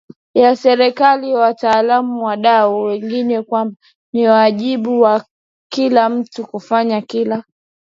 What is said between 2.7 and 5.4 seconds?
wengine kwamba ni wajibu wa